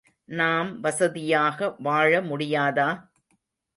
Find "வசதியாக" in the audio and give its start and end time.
0.79-1.75